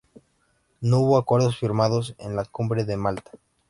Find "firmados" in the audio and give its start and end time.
1.59-2.15